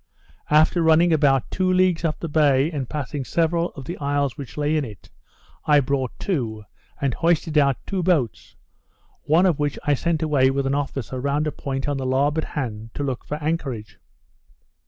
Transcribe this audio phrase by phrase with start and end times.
[0.49, 4.57] After running about two leagues up the bay, and passing several of the isles which
[4.57, 5.11] lay in it,
[5.67, 6.63] I brought to,
[6.99, 8.55] and hoisted out two boats;
[9.21, 12.45] one of which I sent away with an officer round a point on the larboard
[12.45, 13.99] hand to look for anchorage.